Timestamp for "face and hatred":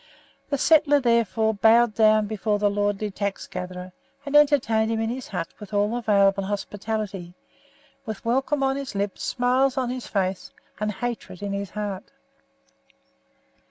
10.07-11.43